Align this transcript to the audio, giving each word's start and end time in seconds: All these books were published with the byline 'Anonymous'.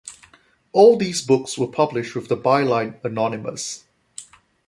All 0.71 0.97
these 0.97 1.21
books 1.21 1.59
were 1.59 1.67
published 1.67 2.15
with 2.15 2.27
the 2.27 2.35
byline 2.35 2.95
'Anonymous'. 3.05 3.83